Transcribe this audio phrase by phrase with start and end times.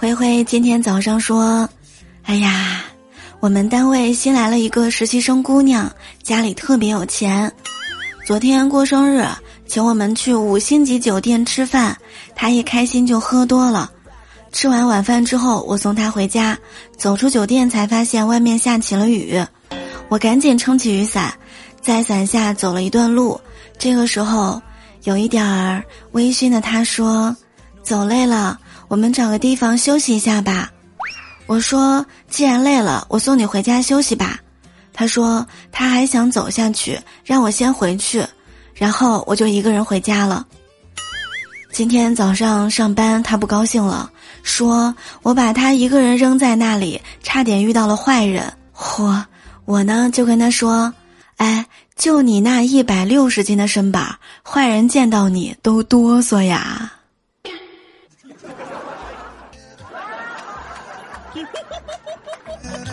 [0.00, 1.68] 灰灰今天早上说
[2.24, 2.82] ：“哎呀，
[3.38, 5.92] 我们单位新来了一个实习生姑娘，
[6.22, 7.52] 家里特别有钱。
[8.24, 9.28] 昨天过生日，
[9.66, 11.94] 请我们去五星级酒店吃饭，
[12.34, 13.90] 她一开心就喝多了。
[14.52, 16.58] 吃完晚饭之后，我送她回家，
[16.96, 19.38] 走出酒店才发现外面下起了雨，
[20.08, 21.30] 我赶紧撑起雨伞，
[21.82, 23.38] 在伞下走了一段路。
[23.78, 24.62] 这个时候，
[25.02, 27.36] 有一点儿微醺的她说
[27.84, 28.58] ：‘走累了。’”
[28.90, 30.68] 我们找个地方休息一下吧，
[31.46, 34.40] 我说既然累了，我送你回家休息吧。
[34.92, 38.26] 他说他还想走下去，让我先回去，
[38.74, 40.44] 然后我就一个人回家了。
[41.72, 44.10] 今天早上上班，他不高兴了，
[44.42, 48.52] 说我把他一个人扔在那里，差点遇到了坏人。
[48.76, 49.22] 嚯，
[49.66, 50.92] 我呢就跟他说，
[51.36, 56.79] 哎，就你那一百六十斤的身板，坏人见到你都哆嗦呀。
[61.32, 62.84] Yeah.